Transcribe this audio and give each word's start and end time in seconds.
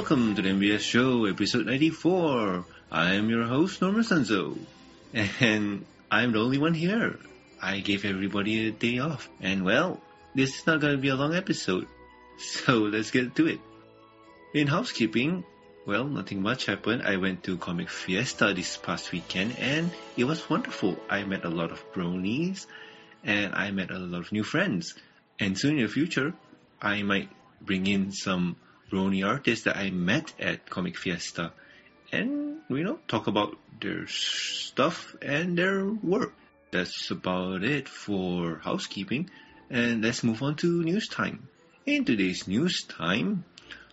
Welcome 0.00 0.34
to 0.36 0.40
the 0.40 0.48
MBS 0.48 0.80
Show, 0.80 1.26
episode 1.26 1.66
94. 1.66 2.64
I 2.90 3.16
am 3.16 3.28
your 3.28 3.44
host, 3.44 3.82
Norman 3.82 4.02
Sanzo. 4.02 4.56
And 5.12 5.84
I'm 6.10 6.32
the 6.32 6.38
only 6.38 6.56
one 6.56 6.72
here. 6.72 7.18
I 7.60 7.80
gave 7.80 8.06
everybody 8.06 8.68
a 8.68 8.70
day 8.70 8.98
off. 8.98 9.28
And 9.42 9.62
well, 9.62 10.00
this 10.34 10.58
is 10.58 10.66
not 10.66 10.80
going 10.80 10.94
to 10.94 10.98
be 10.98 11.08
a 11.10 11.16
long 11.16 11.34
episode. 11.34 11.86
So 12.38 12.78
let's 12.78 13.10
get 13.10 13.34
to 13.36 13.46
it. 13.46 13.60
In 14.54 14.68
housekeeping, 14.68 15.44
well, 15.84 16.06
nothing 16.06 16.40
much 16.40 16.64
happened. 16.64 17.02
I 17.02 17.18
went 17.18 17.44
to 17.44 17.58
Comic 17.58 17.90
Fiesta 17.90 18.54
this 18.54 18.78
past 18.78 19.12
weekend 19.12 19.58
and 19.58 19.90
it 20.16 20.24
was 20.24 20.48
wonderful. 20.48 20.96
I 21.10 21.24
met 21.24 21.44
a 21.44 21.50
lot 21.50 21.72
of 21.72 21.92
bronies 21.92 22.64
and 23.22 23.54
I 23.54 23.70
met 23.70 23.90
a 23.90 23.98
lot 23.98 24.22
of 24.22 24.32
new 24.32 24.44
friends. 24.44 24.94
And 25.38 25.58
soon 25.58 25.76
in 25.76 25.84
the 25.84 25.92
future, 25.92 26.32
I 26.80 27.02
might 27.02 27.28
bring 27.60 27.86
in 27.86 28.12
some 28.12 28.56
brony 28.90 29.26
artists 29.26 29.64
that 29.64 29.76
I 29.76 29.90
met 29.90 30.32
at 30.38 30.68
Comic 30.68 30.96
Fiesta 30.96 31.52
and, 32.12 32.58
you 32.68 32.84
know, 32.84 32.98
talk 33.06 33.26
about 33.26 33.56
their 33.80 34.06
stuff 34.08 35.14
and 35.22 35.56
their 35.56 35.86
work. 35.86 36.34
That's 36.72 37.10
about 37.10 37.62
it 37.64 37.88
for 37.88 38.60
housekeeping. 38.62 39.30
And 39.70 40.02
let's 40.02 40.24
move 40.24 40.42
on 40.42 40.56
to 40.56 40.82
news 40.82 41.08
time. 41.08 41.48
In 41.86 42.04
today's 42.04 42.46
news 42.48 42.82
time, 42.82 43.44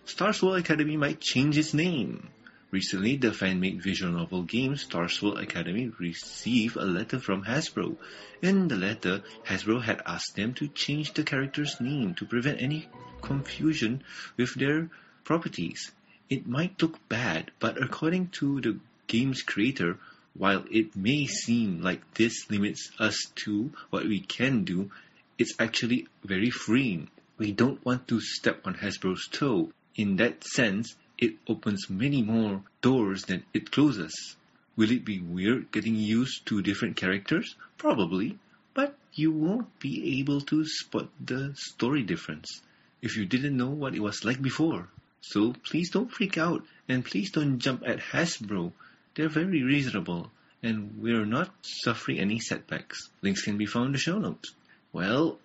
Starswirl 0.06 0.58
Academy 0.58 0.96
might 0.96 1.20
change 1.20 1.56
its 1.56 1.74
name. 1.74 2.28
Recently, 2.70 3.16
the 3.16 3.32
fan-made 3.32 3.82
visual 3.82 4.12
novel 4.12 4.42
game 4.42 4.74
Starswirl 4.74 5.42
Academy 5.42 5.90
received 5.98 6.76
a 6.76 6.84
letter 6.84 7.18
from 7.18 7.44
Hasbro. 7.44 7.96
In 8.42 8.68
the 8.68 8.76
letter, 8.76 9.22
Hasbro 9.46 9.82
had 9.82 10.02
asked 10.04 10.36
them 10.36 10.54
to 10.54 10.68
change 10.68 11.14
the 11.14 11.22
character's 11.22 11.80
name 11.80 12.14
to 12.16 12.26
prevent 12.26 12.60
any 12.60 12.88
confusion 13.20 14.02
with 14.36 14.54
their 14.54 14.88
properties. 15.24 15.90
It 16.30 16.46
might 16.46 16.80
look 16.82 16.98
bad, 17.08 17.50
but 17.58 17.82
according 17.82 18.28
to 18.38 18.60
the 18.60 18.78
game's 19.06 19.42
creator, 19.42 19.98
while 20.34 20.64
it 20.70 20.94
may 20.94 21.26
seem 21.26 21.80
like 21.82 22.14
this 22.14 22.50
limits 22.50 22.90
us 22.98 23.16
to 23.44 23.72
what 23.90 24.04
we 24.04 24.20
can 24.20 24.64
do, 24.64 24.90
it's 25.38 25.54
actually 25.58 26.06
very 26.24 26.50
freeing. 26.50 27.08
We 27.38 27.52
don't 27.52 27.84
want 27.84 28.08
to 28.08 28.20
step 28.20 28.66
on 28.66 28.74
Hasbro's 28.74 29.28
toe. 29.28 29.72
In 29.94 30.16
that 30.16 30.44
sense, 30.44 30.94
it 31.16 31.34
opens 31.48 31.90
many 31.90 32.22
more 32.22 32.62
doors 32.82 33.24
than 33.24 33.44
it 33.52 33.70
closes. 33.70 34.36
Will 34.76 34.90
it 34.90 35.04
be 35.04 35.18
weird 35.20 35.72
getting 35.72 35.96
used 35.96 36.46
to 36.46 36.62
different 36.62 36.96
characters? 36.96 37.56
Probably, 37.76 38.38
but 38.74 38.96
you 39.12 39.32
won't 39.32 39.78
be 39.80 40.20
able 40.20 40.40
to 40.42 40.64
spot 40.64 41.08
the 41.20 41.54
story 41.56 42.02
difference 42.02 42.62
if 43.02 43.16
you 43.16 43.26
didn't 43.26 43.56
know 43.56 43.70
what 43.70 43.94
it 43.94 44.00
was 44.00 44.24
like 44.24 44.40
before. 44.40 44.88
So 45.20 45.54
please 45.64 45.90
don't 45.90 46.10
freak 46.10 46.38
out 46.38 46.62
and 46.88 47.04
please 47.04 47.30
don't 47.30 47.58
jump 47.58 47.82
at 47.86 47.98
Hasbro. 47.98 48.72
They're 49.14 49.28
very 49.28 49.62
reasonable 49.62 50.30
and 50.62 51.00
we're 51.00 51.26
not 51.26 51.50
suffering 51.62 52.18
any 52.18 52.40
setbacks. 52.40 53.10
Links 53.22 53.42
can 53.42 53.58
be 53.58 53.66
found 53.66 53.86
in 53.86 53.92
the 53.92 53.98
show 53.98 54.18
notes. 54.18 54.52
Well, 54.92 55.38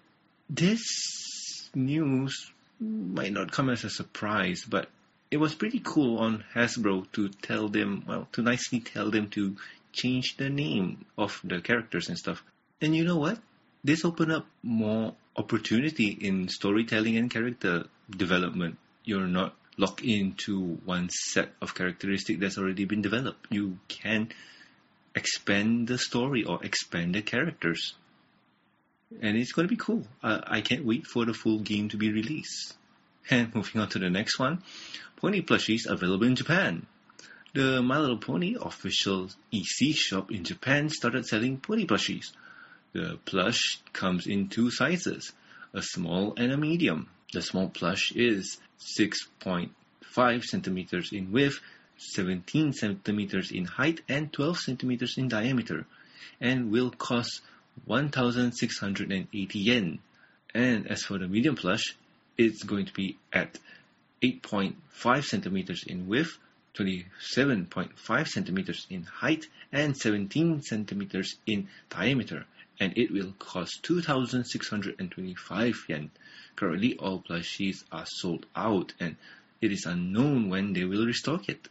this 0.49 1.69
news 1.75 2.51
might 2.79 3.31
not 3.31 3.51
come 3.51 3.69
as 3.69 3.83
a 3.83 3.89
surprise, 3.89 4.65
but 4.67 4.89
it 5.31 5.37
was 5.37 5.55
pretty 5.55 5.81
cool 5.83 6.19
on 6.19 6.43
Hasbro 6.53 7.11
to 7.13 7.29
tell 7.29 7.67
them, 7.67 8.03
well, 8.07 8.27
to 8.33 8.41
nicely 8.41 8.79
tell 8.79 9.09
them 9.09 9.29
to 9.31 9.55
change 9.91 10.37
the 10.37 10.49
name 10.49 11.05
of 11.17 11.39
the 11.43 11.61
characters 11.61 12.09
and 12.09 12.17
stuff. 12.17 12.43
And 12.81 12.95
you 12.95 13.03
know 13.03 13.17
what? 13.17 13.39
This 13.83 14.05
open 14.05 14.31
up 14.31 14.45
more 14.61 15.15
opportunity 15.35 16.07
in 16.07 16.47
storytelling 16.47 17.17
and 17.17 17.29
character 17.29 17.85
development. 18.09 18.77
You're 19.03 19.27
not 19.27 19.55
locked 19.77 20.01
into 20.01 20.79
one 20.85 21.09
set 21.09 21.51
of 21.61 21.75
characteristic 21.75 22.39
that's 22.39 22.57
already 22.57 22.85
been 22.85 23.01
developed. 23.01 23.47
You 23.49 23.79
can 23.87 24.29
expand 25.15 25.87
the 25.87 25.97
story 25.97 26.43
or 26.43 26.63
expand 26.63 27.15
the 27.15 27.21
characters. 27.21 27.93
And 29.21 29.37
it's 29.37 29.51
going 29.51 29.67
to 29.67 29.71
be 29.71 29.77
cool. 29.77 30.07
Uh, 30.23 30.41
I 30.45 30.61
can't 30.61 30.85
wait 30.85 31.05
for 31.05 31.25
the 31.25 31.33
full 31.33 31.59
game 31.59 31.89
to 31.89 31.97
be 31.97 32.11
released. 32.11 32.75
And 33.29 33.53
moving 33.55 33.81
on 33.81 33.89
to 33.89 33.99
the 33.99 34.09
next 34.09 34.39
one, 34.39 34.63
Pony 35.17 35.41
plushies 35.41 35.87
available 35.87 36.25
in 36.25 36.35
Japan. 36.35 36.85
The 37.53 37.81
My 37.81 37.99
Little 37.99 38.17
Pony 38.17 38.55
official 38.59 39.29
EC 39.51 39.95
shop 39.95 40.31
in 40.31 40.43
Japan 40.43 40.89
started 40.89 41.25
selling 41.25 41.57
pony 41.57 41.85
plushies. 41.85 42.31
The 42.93 43.17
plush 43.25 43.79
comes 43.91 44.27
in 44.27 44.49
two 44.49 44.69
sizes, 44.69 45.33
a 45.73 45.81
small 45.81 46.35
and 46.37 46.51
a 46.51 46.57
medium. 46.57 47.09
The 47.31 47.41
small 47.41 47.69
plush 47.69 48.11
is 48.11 48.59
6.5 48.79 50.43
centimeters 50.43 51.11
in 51.11 51.31
width, 51.31 51.59
17 51.97 52.71
centimeters 52.73 53.49
in 53.51 53.65
height, 53.65 54.01
and 54.07 54.31
12 54.31 54.59
centimeters 54.59 55.17
in 55.17 55.27
diameter, 55.27 55.87
and 56.39 56.69
will 56.71 56.91
cost 56.91 57.41
1,680 57.85 59.59
yen. 59.59 59.99
And 60.53 60.87
as 60.87 61.01
for 61.01 61.17
the 61.17 61.27
medium 61.27 61.55
plush, 61.55 61.95
it's 62.37 62.61
going 62.61 62.85
to 62.85 62.93
be 62.93 63.17
at 63.31 63.57
8.5 64.21 65.23
centimeters 65.23 65.83
in 65.87 66.07
width, 66.07 66.37
27.5 66.75 68.27
centimeters 68.27 68.85
in 68.91 69.03
height, 69.03 69.47
and 69.71 69.97
17 69.97 70.61
centimeters 70.61 71.35
in 71.47 71.69
diameter, 71.89 72.45
and 72.79 72.97
it 72.97 73.11
will 73.11 73.33
cost 73.39 73.83
2,625 73.83 75.85
yen. 75.87 76.11
Currently, 76.55 76.97
all 76.97 77.21
plushies 77.21 77.83
are 77.91 78.05
sold 78.05 78.45
out, 78.55 78.93
and 78.99 79.15
it 79.61 79.71
is 79.71 79.85
unknown 79.85 80.49
when 80.49 80.73
they 80.73 80.83
will 80.83 81.05
restock 81.05 81.49
it. 81.49 81.67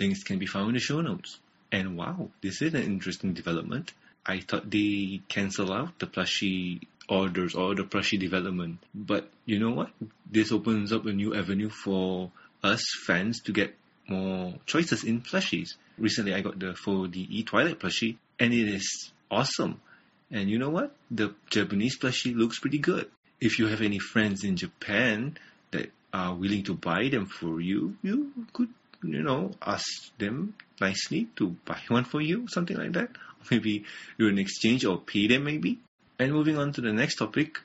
Links 0.00 0.22
can 0.22 0.38
be 0.38 0.46
found 0.46 0.68
in 0.68 0.74
the 0.74 0.80
show 0.80 1.00
notes. 1.00 1.38
And 1.70 1.96
wow, 1.96 2.30
this 2.40 2.62
is 2.62 2.74
an 2.74 2.82
interesting 2.82 3.34
development. 3.34 3.92
I 4.24 4.40
thought 4.40 4.70
they 4.70 5.20
cancel 5.28 5.72
out 5.72 5.98
the 5.98 6.06
plushie 6.06 6.82
orders 7.08 7.54
or 7.54 7.74
the 7.74 7.84
plushie 7.84 8.18
development. 8.18 8.78
But 8.94 9.30
you 9.44 9.58
know 9.58 9.70
what? 9.70 9.90
This 10.30 10.52
opens 10.52 10.92
up 10.92 11.06
a 11.06 11.12
new 11.12 11.34
avenue 11.34 11.70
for 11.70 12.30
us 12.62 12.82
fans 13.06 13.40
to 13.40 13.52
get 13.52 13.74
more 14.08 14.54
choices 14.66 15.04
in 15.04 15.22
plushies. 15.22 15.74
Recently, 15.98 16.34
I 16.34 16.40
got 16.40 16.58
the 16.58 16.74
4DE 16.74 17.46
Twilight 17.46 17.78
plushie, 17.78 18.16
and 18.38 18.52
it 18.52 18.68
is 18.68 19.12
awesome. 19.30 19.80
And 20.30 20.50
you 20.50 20.58
know 20.58 20.70
what? 20.70 20.94
The 21.10 21.34
Japanese 21.50 21.98
plushie 21.98 22.36
looks 22.36 22.58
pretty 22.58 22.78
good. 22.78 23.10
If 23.40 23.58
you 23.58 23.66
have 23.68 23.80
any 23.80 23.98
friends 23.98 24.44
in 24.44 24.56
Japan 24.56 25.38
that 25.70 25.90
are 26.12 26.34
willing 26.34 26.64
to 26.64 26.74
buy 26.74 27.08
them 27.08 27.26
for 27.26 27.60
you, 27.60 27.96
you 28.02 28.32
could, 28.52 28.68
you 29.02 29.22
know, 29.22 29.52
ask 29.62 29.86
them 30.18 30.54
nicely 30.80 31.28
to 31.36 31.56
buy 31.64 31.80
one 31.88 32.04
for 32.04 32.20
you, 32.20 32.46
something 32.48 32.76
like 32.76 32.92
that. 32.92 33.10
Maybe 33.50 33.84
you're 34.18 34.30
in 34.30 34.38
exchange 34.38 34.84
or 34.84 34.98
pay 34.98 35.28
them 35.28 35.44
maybe. 35.44 35.78
And 36.18 36.32
moving 36.32 36.58
on 36.58 36.72
to 36.72 36.80
the 36.80 36.92
next 36.92 37.16
topic, 37.16 37.60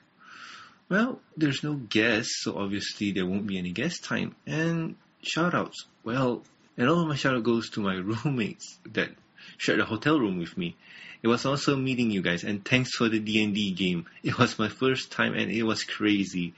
well, 0.88 1.20
there's 1.36 1.64
no 1.64 1.74
guests, 1.74 2.42
so 2.44 2.56
obviously 2.56 3.10
there 3.10 3.26
won't 3.26 3.46
be 3.46 3.58
any 3.58 3.72
guest 3.72 4.04
time. 4.04 4.36
And 4.46 4.94
shoutouts, 5.24 5.84
well, 6.04 6.44
and 6.76 6.88
all 6.88 7.00
of 7.00 7.08
my 7.08 7.16
shoutout 7.16 7.42
goes 7.42 7.70
to 7.70 7.80
my 7.80 7.94
roommates 8.24 8.78
that 8.92 9.10
shared 9.58 9.80
the 9.80 9.84
hotel 9.84 10.18
room 10.18 10.38
with 10.38 10.56
me. 10.56 10.76
It 11.22 11.28
was 11.28 11.46
also 11.46 11.74
meeting 11.76 12.10
you 12.10 12.20
guys, 12.20 12.44
and 12.44 12.64
thanks 12.64 12.90
for 12.96 13.08
the 13.08 13.18
D&D 13.18 13.72
game. 13.72 14.06
It 14.22 14.38
was 14.38 14.58
my 14.58 14.68
first 14.68 15.10
time, 15.10 15.34
and 15.34 15.50
it 15.50 15.62
was 15.62 15.82
crazy. 15.82 16.52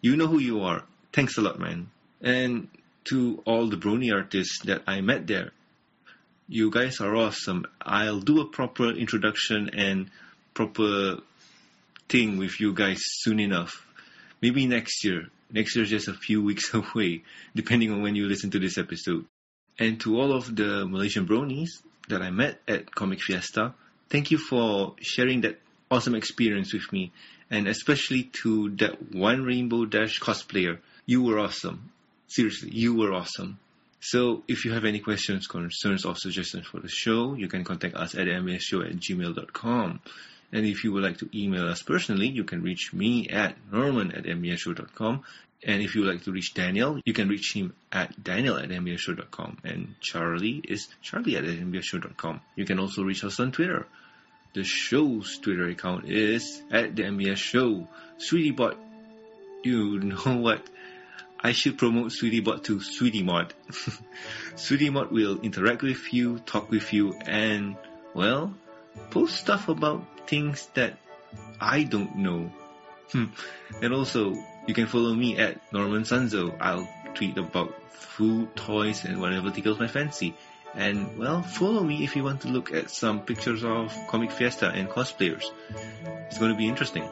You 0.00 0.16
know 0.16 0.26
who 0.26 0.40
you 0.40 0.62
are. 0.62 0.82
Thanks 1.12 1.38
a 1.38 1.42
lot, 1.42 1.60
man. 1.60 1.90
And 2.20 2.68
to 3.04 3.42
all 3.44 3.66
the 3.68 3.76
brony 3.76 4.12
artists 4.12 4.62
that 4.64 4.82
I 4.86 5.00
met 5.00 5.26
there, 5.26 5.52
you 6.48 6.70
guys 6.72 7.00
are 7.00 7.14
awesome. 7.14 7.66
I'll 7.80 8.20
do 8.20 8.40
a 8.40 8.46
proper 8.46 8.90
introduction 8.90 9.70
and 9.74 10.10
proper 10.54 11.18
thing 12.08 12.36
with 12.36 12.60
you 12.60 12.74
guys 12.74 12.98
soon 13.22 13.38
enough. 13.38 13.86
Maybe 14.42 14.66
next 14.66 15.04
year. 15.04 15.28
Next 15.52 15.76
year 15.76 15.84
is 15.84 15.90
just 15.90 16.08
a 16.08 16.14
few 16.14 16.42
weeks 16.50 16.74
away, 16.74 17.22
depending 17.54 17.92
on 17.92 18.02
when 18.02 18.16
you 18.16 18.26
listen 18.26 18.50
to 18.50 18.58
this 18.58 18.76
episode. 18.76 19.26
And 19.78 20.00
to 20.00 20.20
all 20.20 20.32
of 20.32 20.54
the 20.54 20.84
Malaysian 20.86 21.26
bronies 21.26 21.70
that 22.08 22.22
I 22.22 22.30
met 22.30 22.60
at 22.66 22.94
Comic 22.94 23.20
Fiesta, 23.20 23.74
thank 24.08 24.30
you 24.30 24.38
for 24.38 24.94
sharing 25.00 25.42
that 25.42 25.60
awesome 25.90 26.14
experience 26.14 26.72
with 26.72 26.92
me. 26.92 27.12
And 27.50 27.66
especially 27.66 28.24
to 28.42 28.70
that 28.76 29.12
one 29.12 29.44
Rainbow 29.44 29.84
Dash 29.84 30.20
cosplayer. 30.20 30.78
You 31.06 31.22
were 31.22 31.38
awesome. 31.38 31.90
Seriously, 32.28 32.70
you 32.72 32.94
were 32.94 33.12
awesome. 33.12 33.58
So 34.00 34.44
if 34.48 34.64
you 34.64 34.72
have 34.72 34.84
any 34.84 35.00
questions, 35.00 35.46
concerns, 35.46 36.04
or 36.04 36.16
suggestions 36.16 36.66
for 36.66 36.80
the 36.80 36.88
show, 36.88 37.34
you 37.34 37.48
can 37.48 37.64
contact 37.64 37.96
us 37.96 38.14
at 38.14 38.26
mbsshow 38.26 38.86
at 38.88 38.96
gmail.com. 38.96 40.00
And 40.52 40.66
if 40.66 40.84
you 40.84 40.92
would 40.92 41.02
like 41.02 41.18
to 41.18 41.28
email 41.34 41.68
us 41.68 41.82
personally, 41.82 42.28
you 42.28 42.44
can 42.44 42.62
reach 42.62 42.92
me 42.92 43.28
at 43.28 43.56
norman 43.70 44.12
at 44.12 44.24
mbsshow.com. 44.24 45.22
And 45.62 45.82
if 45.82 45.94
you 45.94 46.02
would 46.02 46.14
like 46.14 46.24
to 46.24 46.32
reach 46.32 46.54
Daniel, 46.54 47.00
you 47.04 47.12
can 47.12 47.28
reach 47.28 47.54
him 47.54 47.74
at 47.92 48.22
daniel 48.22 48.56
at 48.56 48.70
mbsshow.com. 48.70 49.58
And 49.62 49.94
Charlie 50.00 50.62
is 50.66 50.88
charlie 51.02 51.36
at 51.36 51.44
mbsshow.com. 51.44 52.40
You 52.56 52.64
can 52.64 52.78
also 52.78 53.02
reach 53.02 53.24
us 53.24 53.38
on 53.40 53.52
Twitter. 53.52 53.86
The 54.52 54.64
show's 54.64 55.38
Twitter 55.38 55.68
account 55.68 56.06
is 56.06 56.60
at 56.72 56.96
the 56.96 57.04
MBS 57.04 57.36
Show. 57.36 57.86
Sweetie 58.18 58.50
Bot, 58.50 58.76
you 59.62 60.00
know 60.00 60.36
what? 60.38 60.66
I 61.42 61.52
should 61.52 61.78
promote 61.78 62.12
SweetieBot 62.12 62.64
to 62.64 62.80
SweetieMod. 62.80 63.52
SweetieMod 64.56 65.10
will 65.10 65.40
interact 65.40 65.82
with 65.82 66.12
you, 66.12 66.38
talk 66.40 66.70
with 66.70 66.92
you, 66.92 67.14
and, 67.14 67.76
well, 68.12 68.52
post 69.10 69.36
stuff 69.36 69.68
about 69.68 70.28
things 70.28 70.66
that 70.74 70.98
I 71.60 71.84
don't 71.84 72.16
know. 72.16 72.52
Hmm. 73.12 73.26
and 73.82 73.94
also, 73.94 74.34
you 74.70 74.74
can 74.74 74.86
follow 74.86 75.12
me 75.12 75.36
at 75.36 75.58
Norman 75.72 76.04
Sanzo. 76.04 76.56
I'll 76.60 76.88
tweet 77.14 77.36
about 77.36 77.74
food, 77.90 78.54
toys, 78.54 79.04
and 79.04 79.20
whatever 79.20 79.50
tickles 79.50 79.80
my 79.80 79.88
fancy. 79.88 80.36
And 80.76 81.18
well, 81.18 81.42
follow 81.42 81.82
me 81.82 82.04
if 82.04 82.14
you 82.14 82.22
want 82.22 82.42
to 82.42 82.48
look 82.48 82.72
at 82.72 82.88
some 82.88 83.22
pictures 83.22 83.64
of 83.64 83.92
Comic 84.08 84.30
Fiesta 84.30 84.68
and 84.70 84.88
cosplayers. 84.88 85.42
It's 86.28 86.38
going 86.38 86.52
to 86.52 86.56
be 86.56 86.68
interesting. 86.68 87.02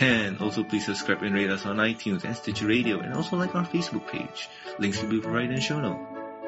And 0.00 0.40
also 0.40 0.64
please 0.64 0.86
subscribe 0.86 1.22
and 1.22 1.36
rate 1.36 1.50
us 1.50 1.64
on 1.64 1.76
iTunes 1.76 2.24
and 2.24 2.34
Stitcher 2.34 2.66
Radio 2.66 2.98
and 2.98 3.14
also 3.14 3.36
like 3.36 3.54
our 3.54 3.64
Facebook 3.64 4.08
page. 4.08 4.48
Links 4.80 5.00
will 5.00 5.10
be 5.10 5.20
provided 5.20 5.52
in 5.52 5.60
show 5.60 5.78
notes. 5.78 6.04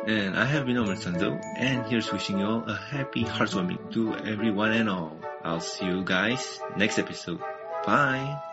And 0.09 0.37
I 0.37 0.47
have 0.47 0.67
been 0.67 0.75
Norman 0.75 0.97
Sanzo 0.97 1.41
and 1.57 1.87
here's 1.87 2.11
wishing 2.11 2.41
you 2.41 2.45
all 2.45 2.65
a 2.69 2.75
happy 2.75 3.23
Hearts 3.23 3.55
Warming 3.55 3.93
to 3.93 4.17
everyone 4.17 4.73
and 4.73 4.91
all. 4.91 5.17
I'll 5.45 5.61
see 5.61 5.87
you 5.87 6.03
guys 6.03 6.59
next 6.77 6.99
episode. 6.99 7.39
Bye! 7.87 8.48